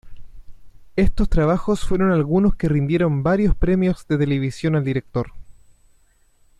[0.95, 5.27] Estos trabajos fueron algunos que rindieron varios premios de televisión al director.